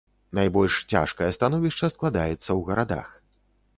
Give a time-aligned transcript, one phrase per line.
[0.37, 3.07] Найбольш цяжкае становішча складаецца ў гарадах.